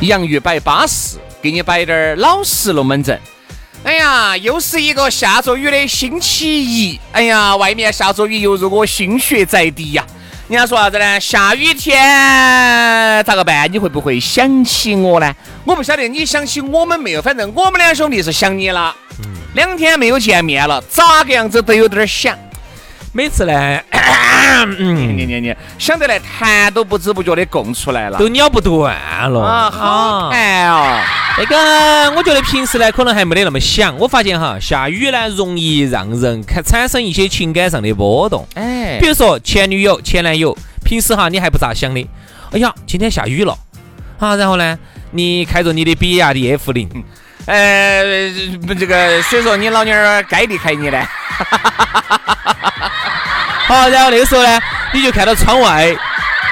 [0.00, 3.18] 洋芋摆巴适，给你摆点儿老实龙门阵。
[3.84, 7.00] 哎呀，又是一个下着雨的星期一。
[7.12, 10.04] 哎呀，外面下着雨，犹如我心血在滴呀。
[10.48, 11.20] 人家说啥子呢？
[11.20, 11.98] 下雨天
[13.24, 13.70] 咋个办？
[13.72, 15.34] 你会不会想起我呢？
[15.64, 18.94] 我不晓得你想起我们没有，反正我们两兄弟是想你了。
[19.54, 22.36] 两天没有见面了，咋个样子都有点想。
[23.12, 23.80] 每次呢，
[24.78, 28.94] 嗯，你你你，想得来痰都不知不觉的供出来了，都咬不断
[29.30, 31.00] 了啊，好痰哦。
[31.38, 33.96] 那个，我觉得平时呢，可能还没得那么想。
[33.98, 38.46] 我发现哈，下雨呢，容易让人开产生一些情感上的波动。
[38.54, 42.06] 哎，比如说前女友、前男友，平时哈你还不咋想的。
[42.52, 43.56] 哎呀，今天下雨了，
[44.18, 44.78] 啊，然后呢，
[45.12, 46.88] 你开着你的比亚迪 F 零，
[47.46, 48.02] 呃，
[48.78, 51.00] 这个，所以说你老娘儿该离开你呢。
[53.70, 54.60] 好，然后那个时候呢，
[54.92, 55.96] 你就看到窗外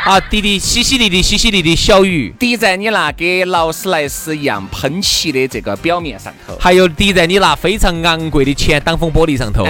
[0.05, 9.67] 啊，滴滴淅淅沥沥、淅淅沥沥小雨，滴在你那跟劳斯莱斯一样喷漆的这个表面上头，还有滴在你那非常昂贵的前挡风玻璃上头，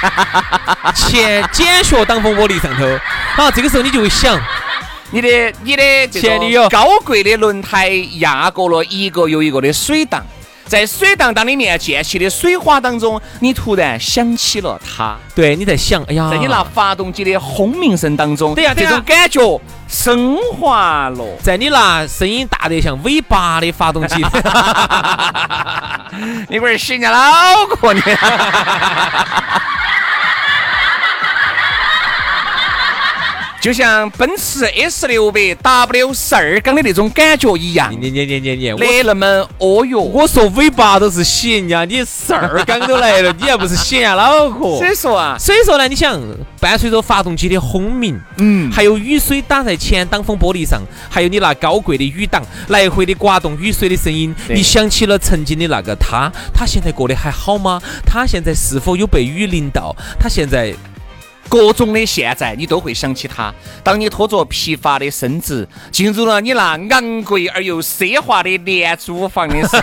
[0.96, 2.98] 前减削挡风玻璃上头。
[3.34, 4.40] 好，这个时候你就会想，
[5.12, 5.28] 你的
[5.64, 10.24] 你的前女友高贵的轮胎压过了一个又一个的水荡。
[10.72, 15.14] 在水荡荡里面溅起的水花当中，你突然想起了他。
[15.34, 21.22] 对，你在想，哎呀，在你那发动机的轰鸣声当中，对呀，这种感觉升华了。
[21.42, 24.24] 在你那声音大得像 V 八的发动机，
[26.48, 28.00] 你不是洗人家老婆呢？
[33.62, 39.24] 就像奔驰 S 六百 W 十二缸的那种感觉一样，你你你你你，来那么
[39.58, 40.00] 哦哟！
[40.00, 44.78] 我说 V 八都是洗人家，你十二缸都来了， 你还不是洗人家脑壳？
[44.78, 46.20] 所以说啊，所以说呢，你想
[46.58, 57.80] 伴随着发动机的轰鸣，嗯，还有雨水打在前挡风玻璃上，还有你那高贵的雨挡来回的刮动雨水的声音，你想起了曾经的那个他，他现在过得还好吗？
[58.04, 59.94] 他现在是否有被雨淋到？
[60.18, 60.74] 他现在？
[61.52, 63.52] 各种的现在，你都会想起他。
[63.84, 69.82] 当你拖着疲乏的身子进入了你那昂贵而又奢华的廉租房的时候，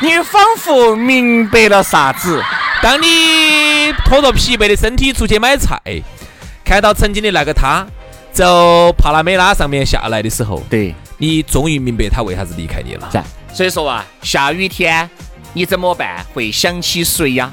[0.02, 2.42] 你仿佛明白了啥子。
[2.82, 5.80] 当你拖着疲惫的身体出去买菜，
[6.64, 7.86] 看到曾经的那个他，
[8.32, 13.08] 走帕拉梅拉上面下来的时候，对你终于明白他为啥子离开你了。
[13.54, 15.08] 所以说啊，下雨天。
[15.52, 16.24] 你怎么办？
[16.32, 17.50] 会想起谁呀？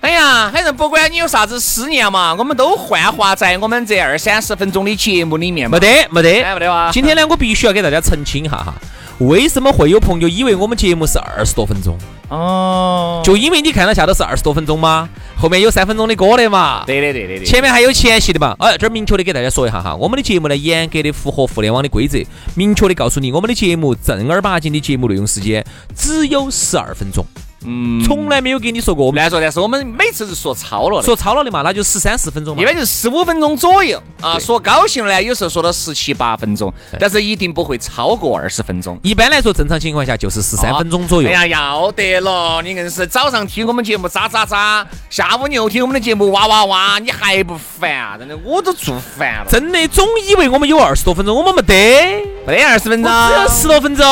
[0.00, 5.68] 哎呀，反正不管你有啥子思念嘛，我们都幻化在我们这二三十分钟的节目里面。
[5.68, 6.90] 没得，没得，没得哇！
[6.92, 8.72] 今天呢，我必须要给大家澄清一下哈。
[9.18, 11.98] 为什么会有朋友以为我们节目是二十多分钟？
[12.28, 15.08] 哦，就因为你看到下头是二十多分钟吗？
[15.36, 16.84] 后面有三分钟的歌的嘛？
[16.86, 17.44] 对的，对的，对。
[17.44, 18.54] 前面还有前戏的嘛？
[18.60, 22.18] 哎，这儿明确的给大家说一下哈，我们的节目呢严格的符合互联网的规则，
[22.54, 25.64] 明确的告诉你，我们的节目正儿八经的节目内容时间
[25.96, 27.24] 只有十二分钟。
[27.64, 34.38] 嗯，从来没有给你说过我们乱说，但是我们每次是说超了，说超了的嘛，那就十三四分钟嘛，一般就十五分钟左右啊。
[34.38, 38.98] 说高兴了呢，有时候说到十七八分钟，但是一定不会超过二十分钟。
[39.02, 41.28] 一般来说，正常情况下就是十三分钟左右。
[41.28, 48.16] 哎呀，要得了，你硬是早上听我们节目喳喳喳，下午你又听我们的节目哇哇哇，你还不烦啊？
[48.16, 49.46] 真的，我都做烦了。
[49.48, 54.04] 真的，总以为我们有二十多分钟，我们没得，没得二十分钟，只有十多分钟。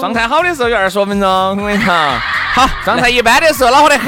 [0.00, 2.20] 状态好的时候有二十多分钟，我跟你讲。
[2.54, 4.06] 好，状态一般的时候恼火得很。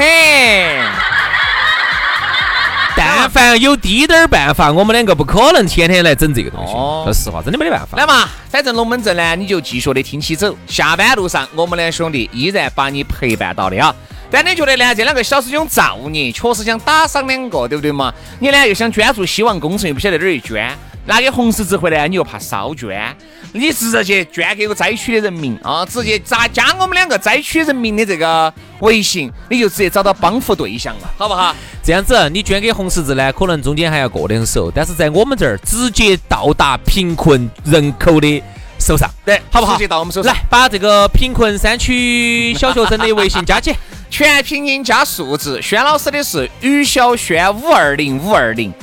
[2.96, 6.72] 但 但凡有滴点儿办法，我们两个不可能天天来整这个东西。
[6.72, 7.98] 说实话，真的没得办法。
[7.98, 10.56] 来嘛，反正龙门阵呢，你就继续的听起走。
[10.68, 13.92] 下班路上，我们两兄弟依然把你陪伴到的啊。
[14.30, 14.94] 但你觉得呢？
[14.94, 18.14] 这两个小师兄造孽，确实想打赏两个，对不对嘛？
[18.38, 20.78] 你呢又想捐助希望工程，又不晓得哪儿去捐。
[21.06, 23.16] 拿给红十字会呢，你又怕烧捐，
[23.52, 25.86] 你直接捐给个灾区的人民啊！
[25.86, 31.54] 直接加加我们两个灾区人民的这个微信，你就直接找到帮扶对象了，好不好？
[31.82, 38.42] 这样子，你捐给红十字呢，可能中间还要过两手，但是在我们这儿直接到达贫困人口的
[38.80, 39.74] 手上，对，好不好？
[39.74, 40.34] 直接到我们手上。
[40.34, 43.72] 来，把这个贫困山区小学生的微信加起，
[44.10, 45.62] 全拼音加数字。
[45.62, 48.74] 轩老师的是于小轩五二零五二零。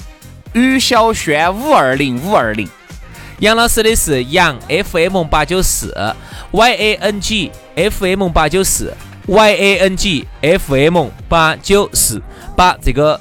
[0.53, 2.69] 于小轩五二零五二零，
[3.39, 5.91] 杨老师的是杨 FM 八九四
[6.51, 8.94] ，Y A N G F M 八九四
[9.25, 12.21] ，Y A N G F M 八九四，
[12.55, 13.19] 把这个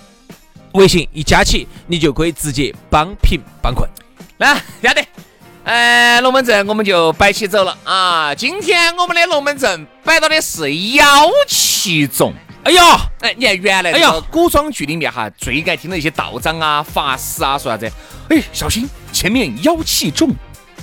[0.72, 3.88] 微信一加起，你就可以直接帮贫帮困。
[4.36, 5.02] 来，要得，
[5.64, 8.34] 呃，龙门阵我们就摆起走了啊！
[8.34, 12.34] 今天我们的龙门阵摆到的是妖气重。
[12.64, 17.90] 哎呀，哎，你看原来哎呀，古装剧里面哈，最爱听的一些道长啊、法师啊说啥子？
[18.28, 20.30] 哎，小心前面妖气重。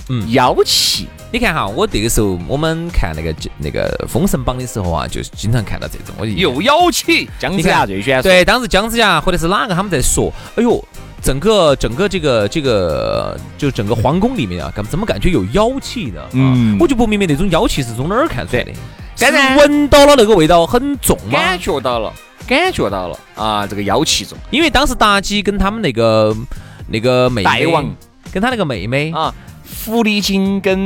[0.08, 1.08] 嗯，妖气。
[1.32, 6.14] 你看哈，我这个时候我们看那个那个《封神榜》的时候啊，就经常看到这种。
[6.18, 8.20] 我有妖气，姜子牙最喜欢。
[8.20, 10.84] 对，当时姜子牙或者是哪个他们在说，哎呦，
[11.22, 16.20] 整个整个这个这个就整个皇宫里面啊，怎怎么感觉有妖气呢？
[16.32, 18.72] 嗯，我就不明白那种妖气是从哪儿看出来的。
[19.26, 21.32] 是闻到了那个味道很重吗？
[21.32, 22.12] 感觉到了，
[22.46, 23.66] 感觉到了啊！
[23.66, 26.36] 这个妖气重，因为当时妲己跟他们那个
[26.88, 27.94] 那个妹妹，大王
[28.32, 29.34] 跟他那个妹妹啊，
[29.84, 30.78] 狐狸精跟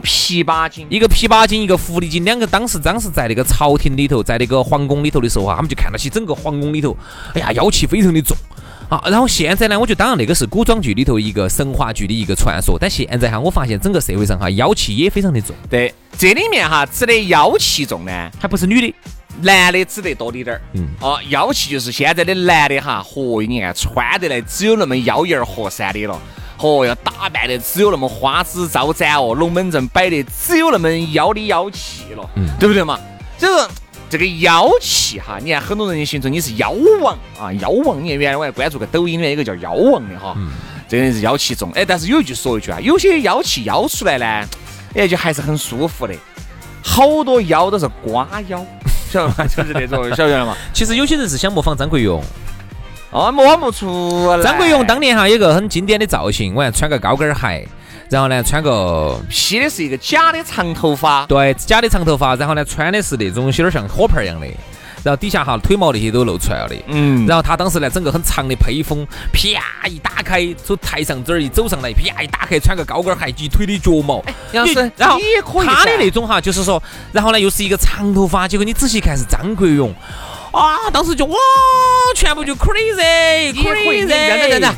[0.00, 6.96] 琵琶精，一个琵琶精，一个狐狸精，两个当时当时在那个朝廷里头，在那个皇宫里头的时候啊，他们就看到起整个皇宫里头，
[7.34, 8.36] 哎呀，妖气非常的重。
[8.88, 15.56] 啊，然后现在呢，我觉得当然那个是古装剧里头一个神话剧的一个传说，但现在哈，我发现整个社会上哈，妖气也非常的重。
[15.68, 18.94] 对，这里面哈指的妖气重呢，还不是女的，
[19.42, 20.62] 男的指得多滴点儿。
[20.72, 20.88] 嗯。
[21.00, 26.18] 哦，妖气就是现在的男的哈，嚯，你看穿得来只有那么妖艳儿和善的了，
[26.58, 32.98] 嚯，要打扮的只有那么花枝招展哦，龙门阵摆的只有那么妖的妖气了，嗯，对不对嘛？
[33.38, 33.68] 就是。
[34.08, 36.72] 这个妖气哈，你看很多人形容你是妖
[37.02, 38.00] 王啊，妖王。
[38.00, 40.36] 你看原来我还关注个抖音里面有个叫妖王的哈，
[40.88, 41.72] 这个人是妖气重。
[41.72, 44.48] 哎，但是有一句说一句啊，有些妖气妖出来呢，
[44.96, 46.14] 哎，就还是很舒服的。
[46.82, 48.64] 好多腰都是瓜腰，
[49.10, 49.46] 晓得吗？
[49.46, 50.56] 就是那种，晓得吗？
[50.72, 52.22] 其实有些人是想模仿张国荣，
[53.10, 54.42] 哦，模不出来。
[54.42, 57.68] 张国荣当年哈有个很经典的造型，我还穿个高跟鞋。
[58.08, 62.36] 然后呢，穿个披的是一个假的长头发，对，假的长头发。
[62.36, 64.46] 然后呢，穿的是那种有点像火炮一样的，
[65.06, 66.74] 然后底下哈腿毛那些都露出来了的。
[66.88, 67.24] 嗯。
[67.28, 74.20] 然后他当时呢，整个很长的披风，啪一打开，从台上这儿一走上来，啪一打开，穿个高跟鞋，一腿的脚毛。
[74.50, 75.16] 杨老师，然后
[75.64, 76.82] 他的那种哈，就是说，
[77.12, 79.94] 然后呢又是一个长头发，结果你仔细看是张国荣，
[80.50, 81.36] 啊，当时就哇，
[82.16, 84.08] 全部就 crazy，crazy。
[84.08, 84.74] 等等等等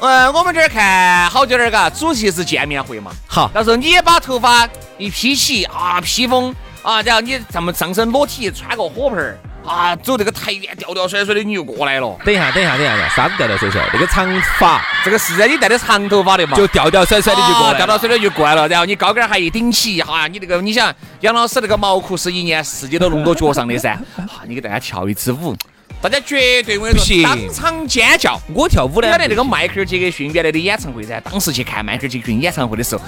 [0.00, 3.10] 嗯，我们这儿看好久点儿嘎，主题是见面会嘛。
[3.26, 6.54] 好，到时候你也把头发一披起啊，披风
[6.88, 12.16] 啊，然后你这么上身裸体，穿个火盆儿啊，走这个台面吊吊甩甩的，你就过来了。
[12.24, 13.84] 等一下，等一下，等一下，啥子吊吊甩甩？
[13.92, 14.26] 那个长
[14.58, 18.66] 发，这个是啊，你戴的长头发的嘛，就吊吊甩甩的就过来，吊吊甩甩就过来了。
[18.68, 20.90] 然后你高跟鞋一顶起，哈，你这个你想，
[21.20, 25.54] 杨老师那个毛裤是一年四季都弄到脚上的噻，哈，你给大家跳一支舞。
[26.00, 28.40] 大家绝对我跟你说，当场尖叫！
[28.54, 33.02] 我跳舞呢，晓得那个迈克尔·杰克逊原来的演唱会噻，当时去看迈克尔·杰克逊演唱会的时候，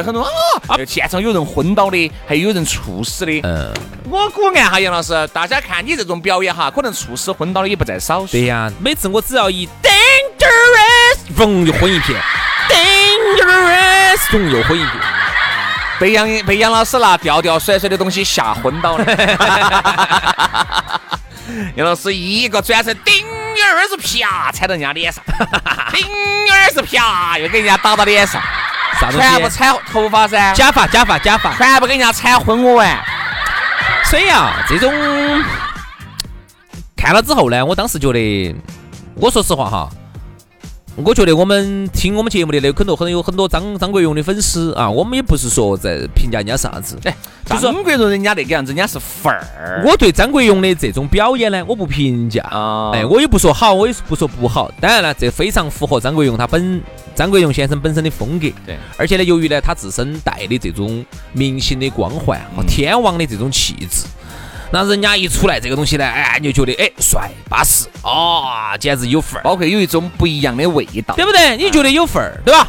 [0.00, 0.22] 嚯，很多
[0.66, 3.40] 啊，现场有人昏倒的，还有人猝死的。
[3.44, 3.72] 嗯，
[4.10, 8.32] 我估按哈，杨老师，大家看你这种表演哈，可能猝死昏倒的也不在少数。
[8.32, 12.20] 对呀，每次我只要一 dangerous，嘣就昏一片
[12.68, 14.94] ，dangerous，嘣又昏一片，
[16.00, 19.06] 被杨被杨老师拿吊吊甩甩的东西吓昏倒了。
[21.76, 25.22] 杨老师一个转身，顶儿是啪，踩到人家脸上，
[25.92, 26.06] 顶
[26.52, 28.40] 儿是啪，又给人家打到脸上，
[29.00, 32.98] 啥全部踩头发噻，假发，假发，假发，全部给人家踩昏我完。
[34.04, 34.92] 所以啊，这种
[36.96, 38.54] 看了之后呢，我当时觉得，
[39.14, 39.90] 我说实话哈。
[40.94, 49.82] 我觉得我们听我们节目的那很多很有很多张张国荣的粉丝啊，我们也不是说在评价人家啥子，哎，张国荣人家那个样子，人家是范儿。
[49.86, 52.42] 我对张国荣的这种表演呢，我不评价，
[52.92, 54.70] 哎，我也不说好，我也不说不好。
[54.80, 56.80] 当然了，这非常符合张国荣他本
[57.14, 58.46] 张国荣先生本身的风格。
[58.66, 64.04] 对，而且呢，由于呢他自身带的这种明星的光环和天王的这种气质。
[64.72, 71.56] 那人家一出来这个东西呢，哎，你就觉得哎帅巴适啊，简直有范儿，包括有一种不一样的味道，对不对？
[71.58, 72.66] 你觉得有范儿，对吧？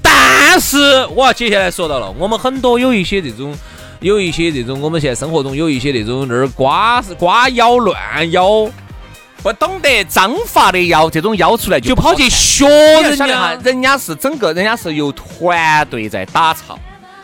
[0.00, 3.54] 但是我要接下来说到了，我们很多有一些这种，
[4.00, 8.68] 有一些这种，我们现在生活中有一些那种那儿瓜瓜腰乱腰。
[9.42, 12.64] 不懂得章法的腰，这种腰出来就跑去学
[13.02, 16.78] 人家，人家是整个，人家是由团队在打造，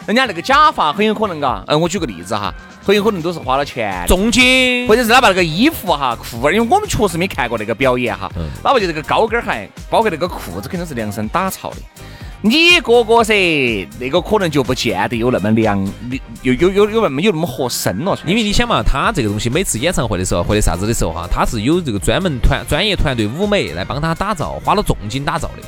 [0.09, 2.51] 人家那个假发很有可能嘎，嗯，我举个例子哈，
[2.83, 8.27] 很有可能都是花了钱，重金，或者是哪怕那个衣服哈裤儿，因为我们确实没看过那个表演哈，
[8.65, 11.77] 哪怕就这个高跟鞋，包括那个裤子，肯定是量身打造的。
[12.41, 13.35] 你哥哥噻，
[13.99, 15.85] 那个可能就不见得有那么凉，
[16.43, 18.17] 有有有有那么有那么合身了。
[18.25, 25.65] 因为你想嘛，他这个东西每次演唱会的时候或者啥子的时候哈，他是有这个专门团专业团队舞美来帮他打造，花了重金打造的。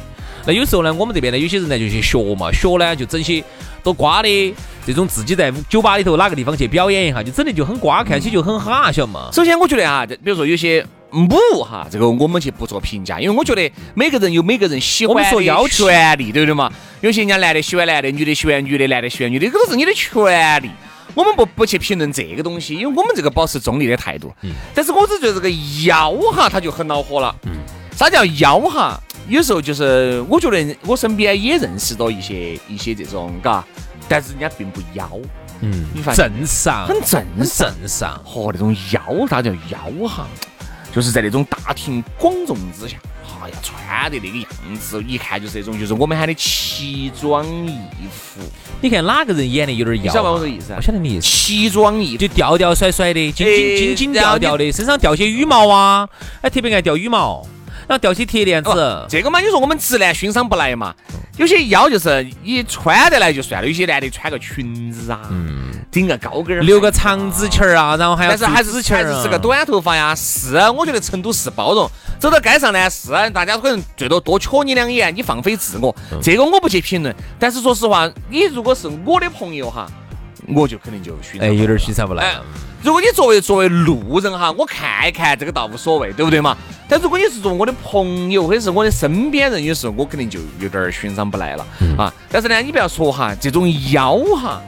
[0.47, 3.43] 那有时候呢，我们这边呢，有些人呢就去学嘛，学呢就整些
[3.83, 4.55] 多瓜的
[4.87, 9.29] 这种自己在酒吧里头哪个地方去表演一下，就整的就很瓜，看起就很哈，晓得嘛？
[9.33, 10.87] 首先我觉得哈，比如说有些。
[11.11, 16.73] 母哈，这个我们去不做评价，因为我觉得每个人有每个人喜欢的权利，对不对嘛？
[17.00, 20.71] 有些人家男的喜欢男的，女的喜欢女的，男的喜欢女的，这都是你的权利。
[21.14, 24.33] 我们不不去评论这个东西，因为我们这个保持中立的态度。
[24.43, 24.52] 嗯。
[24.73, 25.50] 但是我只觉得这个
[25.85, 27.35] 妖哈，他就很恼火了。
[27.47, 27.52] 嗯。
[27.97, 29.00] 啥叫妖哈？
[29.29, 33.64] 有时候就是我觉得我身边也认识到一些一些这种嘎，
[34.09, 35.11] 但是人家并不妖。
[35.62, 35.87] 嗯。
[35.93, 36.87] 你正常。
[36.87, 38.23] 很正正常。
[38.25, 40.29] 嚯那种妖，啥叫妖哈？
[40.92, 42.97] 就是在那种大庭广众之下，
[43.42, 47.78] 哎呀，穿的那个样子，一看就是那种，就是我们喊的奇装异
[48.11, 48.40] 服。
[48.80, 50.12] 你看哪个人演的有点妖？
[50.12, 50.73] 晓得我这个意思？
[50.76, 51.26] 我晓得你意思。
[51.26, 56.09] 奇装异服，就吊吊甩甩的，金金金金吊吊的，身上吊些羽毛啊，
[56.40, 57.47] 哎，特别爱吊羽毛，
[57.87, 59.06] 然后吊些铁链子。
[59.09, 60.94] 这个嘛，你说我们直男欣赏不来嘛？
[61.40, 70.14] 有些腰就是你穿得来就算了，有些男的穿个裙子啊，嗯顶个高跟儿，留个长直裙儿啊，然后还要但是还是还是是个短头发呀。
[70.14, 71.90] 是，我觉得成都是包容。
[72.18, 77.16] 走到街上呢，是大家可能最多多瞧你两眼，你放飞自我，这个我不去评论。
[77.38, 79.90] 但是说实话，你如果是我的朋友哈，
[80.49, 82.37] 我就肯定就哎，有点欣赏不来。
[82.82, 86.56] 如果你作为作为路人哈，我看一看这个倒无所谓，对不对嘛？
[86.88, 91.66] 但如果你是做我的朋友或者是我的身边人，有时候我肯定就有点欣赏不来了
[91.99, 92.12] 啊。
[92.30, 94.62] 但是呢，你不要说哈，这种妖哈，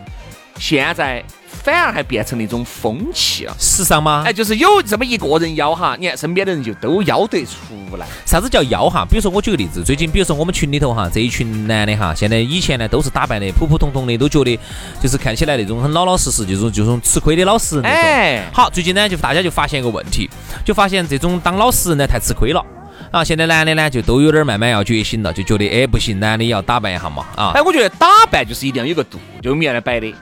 [0.58, 1.24] 现在。
[1.62, 4.24] 反而还变成了一种风气了，时尚吗？
[4.26, 8.06] 哎，就是有这么一个人妖哈，你看身边的人就都妖得出来。
[8.26, 9.06] 啥子叫妖哈？
[9.08, 14.58] 比如说我举个例子，最近比如说我们群里头哈，这一群男的哈，现在以前呢都是打扮的普普通通的，都觉得
[15.00, 17.98] 就是看起来那种很老老实实，就是这种吃亏的老实人那种。
[18.00, 20.28] 哎，好，最近呢就大家就发现一个问题，
[20.64, 22.64] 就发现这种当老实人呢太吃亏了
[23.12, 23.22] 啊。
[23.22, 27.52] 现在男的呢就都有点慢慢要觉醒了，就觉得哎不行，男的要打扮一下嘛啊。
[27.54, 30.12] 哎，我觉得打扮就是一定要有个度，就我们原来摆的。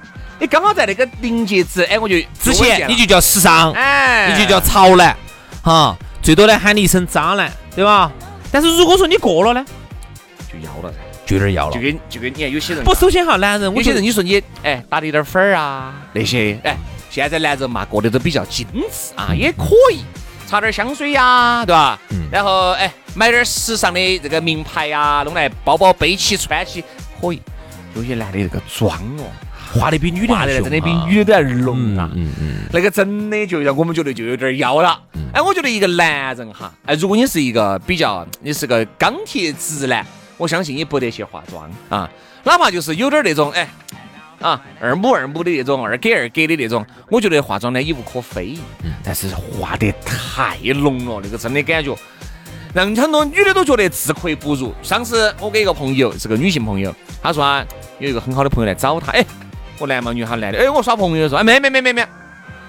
[0.40, 5.14] 你刚好在那个临界值，哎，我就之前你就叫时尚，哎，你就叫潮男，
[5.62, 8.10] 哈，最多呢喊你一声渣男，对吧？
[8.50, 9.62] 但是如果说你过了呢，
[10.50, 11.74] 就要了噻，就有点要了。
[11.74, 16.74] 就跟就跟你看有些人不，首先哈，男人，有些人你说你哎打了一点粉儿啊那些，哎，
[17.10, 20.00] 现在男人嘛过得都比较精致啊，也可以
[20.46, 21.98] 擦点香水呀，对吧？
[22.08, 22.26] 嗯。
[22.32, 26.82] 然后哎买点时尚的这个名牌呀，弄来包包背起穿起
[27.20, 27.42] 可以。
[27.94, 29.24] 有些男的这个装哦。
[29.72, 32.10] 画的比女的还真的比女的都要浓啊！
[32.14, 35.00] 嗯嗯，那个真的就让我们觉得就有点妖了。
[35.32, 40.04] 哎，我觉得一个男人哈，哎，如果你是一个比较，你是个钢铁直男，
[40.36, 42.10] 我相信你不得去化妆啊，
[42.42, 43.68] 哪怕就是有点那种哎
[44.40, 48.58] 啊二母二母的那种，二给二给的那种，我觉得化妆呢也无可非。
[48.82, 51.96] 嗯，但是化得太浓了，那个真的感觉
[52.74, 54.74] 让很多女的都觉得自愧不如。
[54.82, 57.64] 上次我给一个朋友是个女性朋友，她说啊，
[58.00, 59.24] 有一个很好的朋友来找她，哎。
[59.80, 62.06] 我男嘛女哈男的，哎，我耍朋友的时候，哎，没没没没没，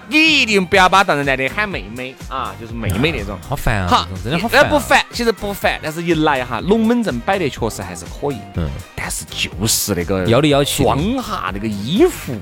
[0.08, 4.70] 你一定不要把当成男的喊妹妹啊，就是妹妹那种，好烦啊，好，真的好烦。
[4.70, 12.34] 不烦，其实不烦，但是一来哈，龙门阵摆的确实还是可以，嗯，但是就是那个要里要气，装哈那个衣服，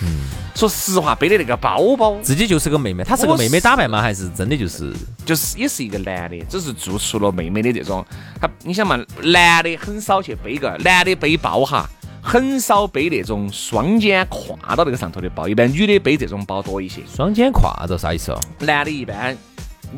[0.00, 4.00] 嗯，说实话，背的那个包包，自己就是个妹妹，她是个妹妹打扮吗？
[4.00, 4.90] 还是真的就是
[5.26, 8.02] 就是也是一个男的，只是做出了妹妹的这种，
[8.40, 11.86] 他你想嘛，男的很少去背个，男的背包哈。
[12.26, 17.02] 很少背那种双肩挎到那个上头的包，一般女的背这种包多一些。
[17.14, 18.40] 双肩挎着啥意思哦？
[18.60, 19.36] 男的一般，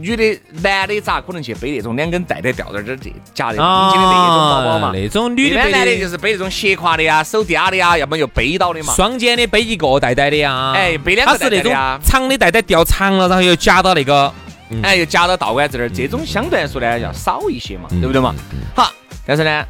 [0.01, 2.97] 女的男的咋可能去背那种两根带带吊带儿这
[3.33, 4.91] 夹的紧紧的那种包包嘛？
[4.93, 8.93] 那种女的男的就是背那种斜挎的呀，手嗲的呀，要么就背到的嘛。
[8.93, 11.97] 双肩的背一个带带的呀，哎，背两个带带的呀。
[12.03, 14.35] 长的带带吊长了，然后又夹到那个，
[14.83, 18.35] 哎，又夹到道馆这儿，这种相对来说呢要少一些嘛，对不对嘛？
[18.75, 18.91] 好，
[19.25, 19.65] 但是呢。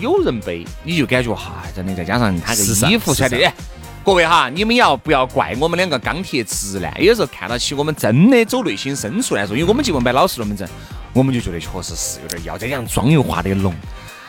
[0.00, 3.52] 有人背，你就感觉哈，真的再加上他个衣服穿的，哎，
[4.04, 6.94] 各位哈，你们要不要怪我们两个钢铁直男？
[7.02, 10.68] 有时候看到起我们真的走内心深处来说，因为我们结果买老实龙门阵，
[11.12, 13.74] 我们就觉得确实是有点要，再加上妆又化的浓，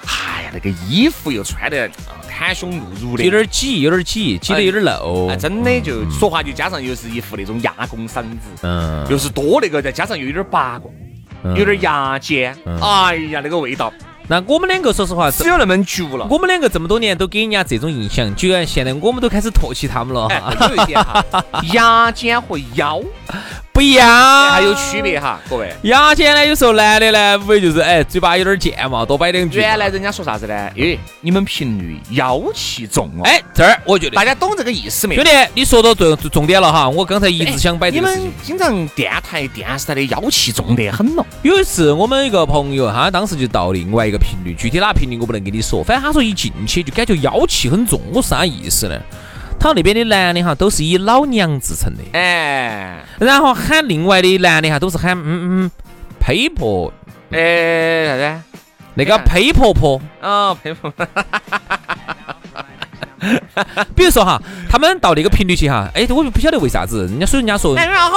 [0.06, 1.90] 哎呀，那个衣服又穿的
[2.30, 10.92] 袒胸露乳的，有点挤，有点挤，挤得有点露，真的就说话就加上又是一副那种哑公嗓子，嗯，又是多那个，再加上又有点八卦，
[11.56, 13.94] 有点牙尖，哎呀，那个味道。
[14.30, 16.28] 那我们两个说实话只有那么久了。
[16.30, 20.28] 我们两个这么多年都给人家这种印象，居然现在我们都开始唾弃他们了。
[20.70, 21.24] 有一点哈，
[21.74, 23.02] 牙尖和腰。
[23.78, 24.10] 不一样，
[24.50, 25.72] 还有区别哈，各位。
[25.84, 29.60] 牙尖呢，有时候男的呢，无非就是哎，嘴巴有点贱嘛，多摆两句。
[29.60, 30.56] 原来人家说啥子呢？
[30.76, 33.22] 哎，你们频率妖气重哦。
[33.24, 35.14] 哎，这儿我觉得大家懂这个意思没？
[35.14, 38.24] 兄弟，你说到重重点了哈，我刚才一直想摆这个事情。
[38.24, 41.24] 你们经常电台、电视台的妖气重得很咯。
[41.44, 48.02] 有一次我们一个朋友，他当时就到另外一个频率，具体哪频率我不能跟你说，反正他说一进去就感觉妖气很重。
[48.12, 49.00] 我啥意思呢？
[49.60, 55.72] 他那边的男的哈，都是以老娘自称的，哎，然后喊另外的男的哈，都是喊嗯嗯
[56.20, 56.94] 呸婆，
[57.32, 58.42] 哎啥子？
[58.94, 61.06] 那个呸婆婆，哦呸婆婆，
[63.96, 68.16] 比如说哈，他们到那个频率去哈，哎，我就不晓得为啥子，人家所以人家说，哎呀好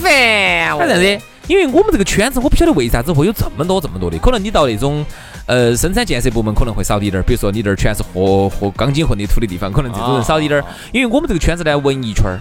[0.00, 5.04] 烦哦，反正的，因为我们这个圈子，我不晓得为啥子会有这么多这么多的，可能你到那种。
[5.46, 10.64] 呃，生产建设部门可能会少滴点儿，比如说你这儿全是和和钢筋混凝土的地方，可能这种人少滴点儿。
[10.92, 12.40] 因为我们这个圈子呢，文艺圈儿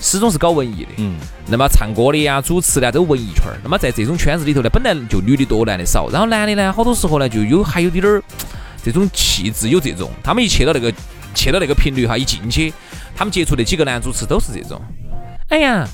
[0.00, 1.16] 始终是搞文艺的，嗯。
[1.48, 3.56] 那么唱歌的呀、主持的都文艺圈儿。
[3.62, 6.08] 那么在这种圈子里头呢，本来就女的多，男的少。
[6.10, 8.22] 然后男的呢，好多时候呢，就有还有点儿
[8.82, 10.10] 这种气质，有这种。
[10.22, 10.90] 他们一去到那个
[11.34, 12.72] 去到那个频率哈，一进去，
[13.14, 14.80] 他们接触的几个男主持都是这种。
[15.50, 15.86] 哎呀。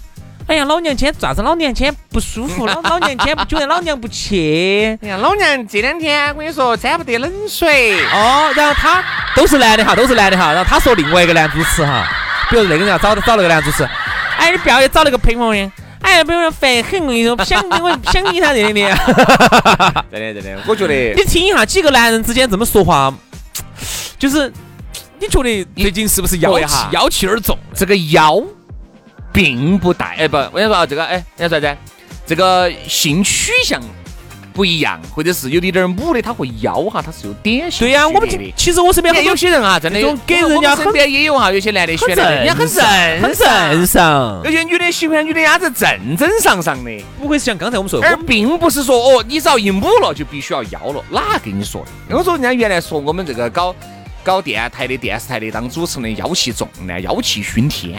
[0.52, 1.40] 哎呀，老娘今天咋子？
[1.40, 4.98] 老娘今天不舒服， 老老娘今天不觉得老娘不去。
[5.00, 8.52] 哎呀，老娘这两天我跟你说沾不得冷水哦。
[8.54, 9.02] 然后他
[9.34, 10.52] 都是男的哈，都是男的哈。
[10.52, 12.06] 然后他说另外一个男主持哈，
[12.50, 13.82] 比如那个人要找找那个男主持，
[14.36, 18.94] 哎，你不要找那个配方的，哎呀，比如烦很，我跟你说，想你 我不想你他这里的。
[20.12, 23.10] 真的真的，我觉得你听一下几个男人之间这么说话，
[24.18, 24.52] 就是
[25.18, 27.58] 你觉得最近是不是妖气妖气有点重？
[27.74, 28.42] 这个妖。
[29.32, 31.76] 并不带哎不，我跟你说啊，这个哎，你说啥子？
[32.26, 33.80] 这个性取向
[34.52, 42.84] 不一样，或者是有点点母的，他会妖哈，他是有点对呀，我们其实我身边有些人啊，真的给人家身边也有哈，有些男的喜欢，人家很正
[43.22, 44.42] 很正常。
[44.44, 52.16] 有些女的喜欢女的伢子正正常常的，不会是像刚才我们说，而并不是说哦，你只要一母了就必须要妖了，哪跟你说的？
[52.16, 53.74] 我说人家原来说我们这个搞
[54.22, 57.98] 搞电台的、电视台的当主持人妖气重呢，妖气熏天。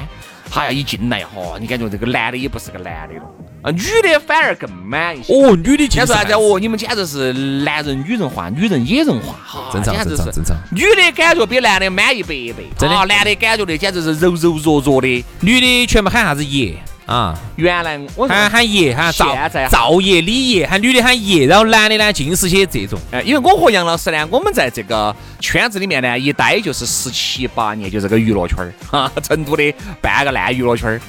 [0.56, 3.22] 哎呀，一进来哈，你感觉这个男的也不是个男的了
[3.64, 5.34] 啊，女的反而更满一些。
[5.34, 6.34] 哦，女的简直啥子？
[6.34, 10.56] 哦，你们简直是男人女人化，女人野人化，哈正常正常正常。
[10.72, 13.06] 女的感觉比男的满一百倍，真的。
[13.06, 16.76] 男的感觉的简直是柔柔弱弱的，女的全部喊啥子爷。
[17.06, 19.36] 啊，原来我喊喊爷，喊赵
[19.70, 22.98] 赵爷、李爷，喊女的喊爷，然后男的呢尽是些这种。
[23.12, 31.02] 哎，因为我和杨老师呢，我们在这个圈子里面呢，一待就是十七八年，就这个娱乐圈儿哈， 成都的半个烂娱乐圈儿，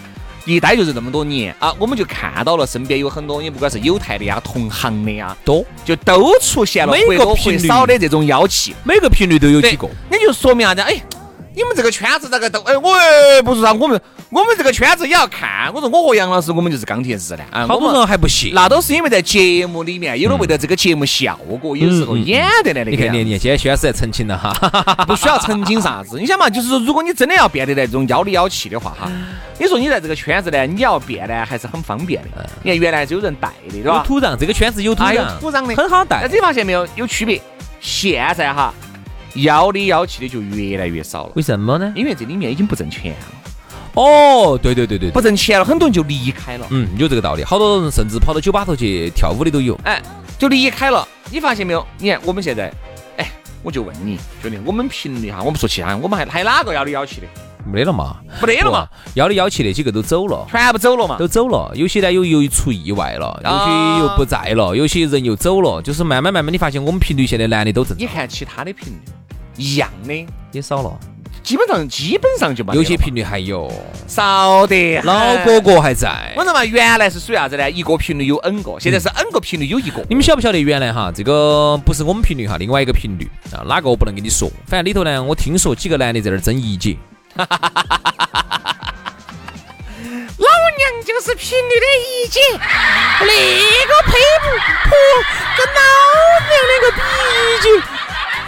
[0.45, 10.81] 一待就是这么多年啊，我们就看到了身边有很多，你不管是有台的呀、同行的呀，多就都出现了每个频率少的这种妖气，每个频率都有几个，那就说明啥子？
[10.81, 11.01] 哎。
[11.57, 12.93] 你们这个圈子咋个都哎，我
[13.45, 15.73] 不是啊，我们我们这个圈子也要看。
[15.73, 17.67] 我说我和杨老师，我们就是钢铁直男啊。
[17.69, 22.91] 好多人还不信，那都是因为在节目里面，有的为了这个节目效果，有时候演得来的。
[22.91, 24.53] 你看，你你现在薛老师在澄清了哈，
[25.07, 26.19] 不需要澄清啥子。
[26.19, 29.09] 你想嘛，就是说，如果你真的要变得那种妖里妖气的话哈，
[29.57, 32.45] 你说你在这个圈子呢，你要变呢，还是很方便的。
[32.65, 33.99] 你看原来是有人带的，对吧？
[33.99, 36.19] 有土壤，这个圈子有土壤，土壤的很好带。
[36.23, 36.85] 但你发现没有？
[36.97, 37.41] 有区别。
[37.81, 38.75] 现在哈。
[39.35, 41.93] 妖里妖气的就越来越少了，为什么呢？
[41.97, 43.27] 因为这里面已经不挣钱了。
[43.95, 46.67] 哦，对对对对，不挣钱了，很多人就离开了。
[46.71, 47.45] 嗯，有这个道理。
[47.45, 49.79] 好多人甚至跑到酒吧头去跳舞的都有。
[49.85, 50.03] 哎，
[50.39, 51.07] 就离开了。
[51.31, 51.87] 你发现没有？
[51.99, 52.73] 你看我们现在，
[53.17, 53.31] 哎，
[53.63, 57.27] 我就问你，兄弟，我们频率哈，我们说其他，我们还还哪个妖里妖气的？
[57.65, 58.17] 没得了嘛？
[58.43, 58.87] 没得了嘛？
[59.15, 61.17] 妖里妖气那几个都走了，全部走了嘛？
[61.17, 61.73] 都走了。
[61.75, 65.81] 有些呢又又出意外了，有些又不在了，有些人又走了。
[65.81, 67.97] 就是慢慢慢慢，你发现我们频率现在男的都正。
[67.97, 68.99] 你看其他的频率。
[69.57, 70.99] 一样的也少了，
[71.43, 73.71] 基本上基本上就没有些频率还有
[74.07, 76.33] 少的，老哥哥还在。
[76.37, 77.71] 我说嘛，原来是属于啥子呢？
[77.71, 80.05] 一个频率有 N 个，现在是 N 个频率有一个。
[80.09, 84.51] 你们晓不晓得原来哈，这个不是我们频率哈，另外一个频率啊，哪个我不能跟你说。
[84.67, 86.97] 反正里头呢，我听说几个男的在那儿争一姐。
[90.37, 92.41] 老娘就是频率的一姐，
[93.21, 93.27] 那
[93.87, 94.13] 个配
[94.43, 94.47] 不
[94.89, 94.91] 婆
[95.57, 95.81] 跟老
[96.49, 97.67] 娘那个比一姐。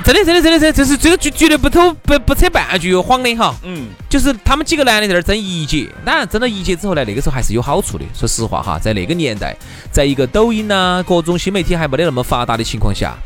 [0.07, 3.53] 真的真的真的真，这是这个绝绝对不偷不不扯半句谎的哈。
[3.65, 8.05] 嗯，就是他们几个男的在那儿争一节，当然争了一节之后呢，那个时候还是有好处的。
[8.15, 9.57] 说实话哈，在那个年代，
[9.91, 13.17] 在一个抖音呐，各种新媒体还没得那么发达的情况下。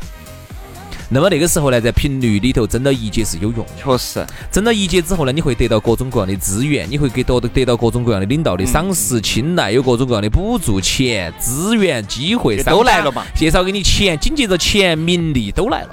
[1.13, 15.89] 那么那个时候呢，在频率里头争到一节是有用，确实争到一节之后呢，你会得到各种各样的资源，你会给得得到各种各样的领导的赏识青睐，有各种各样的补助、钱、资源、机会都来了嘛，介绍给你钱，紧接着钱、名利都来了。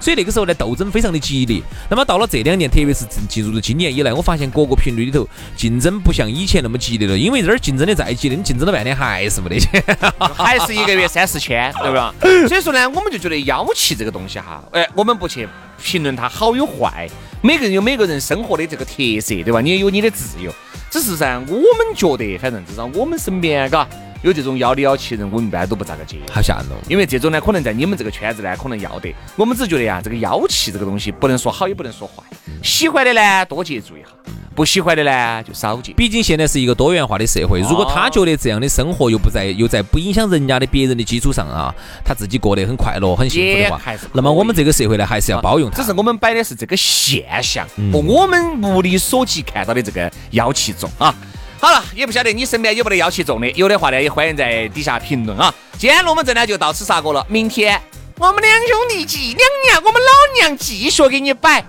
[0.00, 1.62] 所以那个时候呢，斗争非常的激烈。
[1.88, 7.16] 那么到了这两年，特别是进入了今年以来，我发现各个频率里头竞争不像以前那么激烈了。
[7.16, 9.84] 因为这儿竞争的再激烈，你竞争了半天还是没得钱，
[10.18, 11.98] 还是一个月三四千，对不？
[12.48, 15.46] 所以说呢，我们就觉得妖气这个东西哈，哎，我们不去
[15.82, 17.08] 评论它好与坏，
[17.42, 19.60] 每个人有每个人生活的这个特色，对吧？
[19.60, 20.50] 你也有你的自由。
[20.90, 23.86] 只是噻，我们觉得，反正至少我们身边，嘎。
[24.22, 26.76] 有这种妖里妖气人，我们一般都不咋个接，好吓人哦。
[26.88, 29.14] 因为这种呢，可能在你们这个圈子呢，可能要得。
[29.36, 32.22] 我们只觉得呀，这个妖气这个东西，不能说好，也不能说坏。
[32.62, 34.08] 喜欢的呢，多接触一下；
[34.54, 35.94] 不喜欢的呢，就少接。
[35.94, 43.80] 毕竟现在是一个多元化的社会，如果他觉得这样的生活又不在又在不影响人家的别人的基础上啊，他自己过得很快乐、很幸福的话，
[44.12, 45.80] 那么我们这个社会呢，还是要包容他。
[45.80, 51.14] 只是我们摆的是这个现象，和我们目力所及看到的这个妖气重啊。
[51.60, 55.54] 好了，也不晓得你身边有没得妖气重的，有的话呢，也欢迎在底下评论啊。
[55.78, 57.80] 今天龙门阵呢就到此杀过了，明天
[58.16, 60.08] 我们两兄弟继两娘，我们老
[60.40, 61.62] 娘继续给你摆，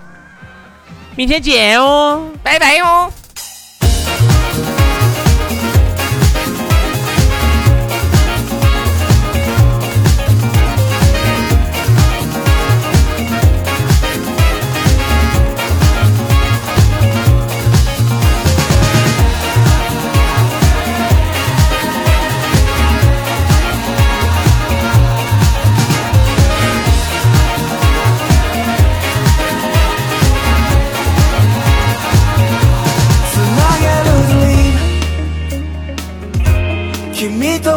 [1.14, 3.12] 明天见哦，拜拜哦。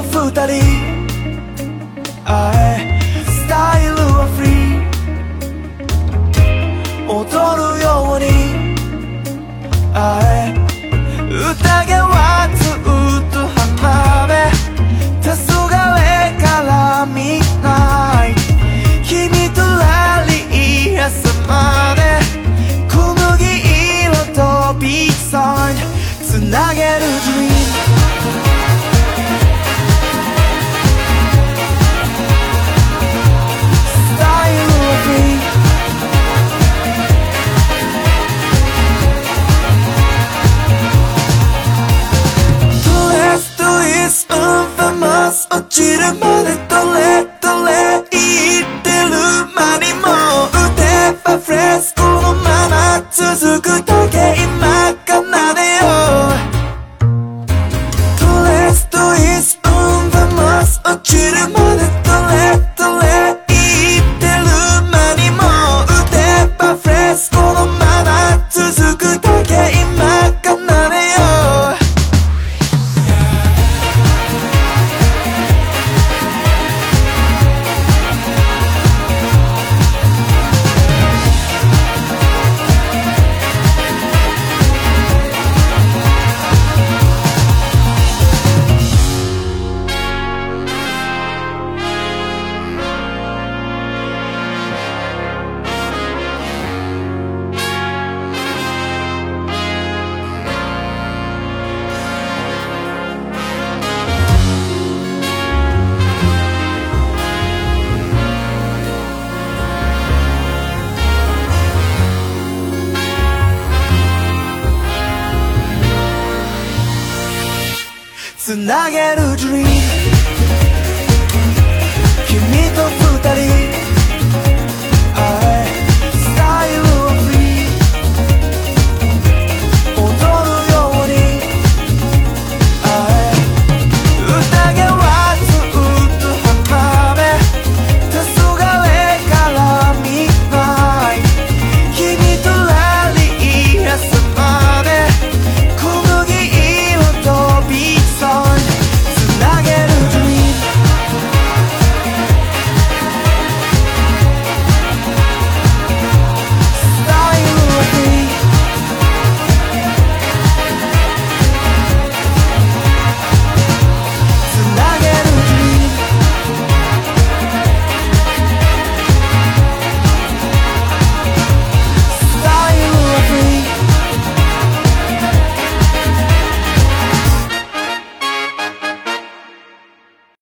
[0.04, 0.75] と二人